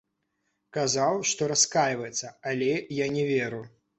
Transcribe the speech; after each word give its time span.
Казаў, 0.77 1.19
што 1.33 1.49
раскайваецца, 1.51 2.31
але 2.55 2.71
я 3.05 3.13
не 3.19 3.29
веру. 3.33 3.63